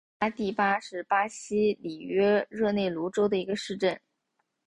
[0.19, 4.01] 曼加拉蒂巴是巴西里约热内卢州的一个市镇。